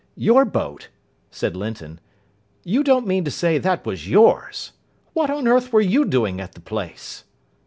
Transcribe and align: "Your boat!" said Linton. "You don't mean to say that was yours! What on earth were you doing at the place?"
"Your 0.17 0.45
boat!" 0.45 0.89
said 1.29 1.55
Linton. 1.55 1.99
"You 2.63 2.83
don't 2.83 3.05
mean 3.05 3.23
to 3.23 3.29
say 3.29 3.59
that 3.59 3.85
was 3.85 4.09
yours! 4.09 4.71
What 5.13 5.29
on 5.29 5.47
earth 5.47 5.71
were 5.71 5.79
you 5.79 6.05
doing 6.05 6.41
at 6.41 6.53
the 6.53 6.59
place?" 6.59 7.23